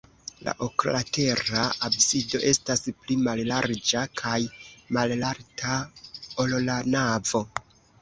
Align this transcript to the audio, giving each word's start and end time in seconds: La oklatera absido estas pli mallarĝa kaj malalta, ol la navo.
La 0.45 0.53
oklatera 0.67 1.65
absido 1.89 2.41
estas 2.53 2.83
pli 3.03 3.19
mallarĝa 3.27 4.05
kaj 4.25 4.35
malalta, 5.01 5.81
ol 6.47 6.61
la 6.69 6.83
navo. 6.99 7.49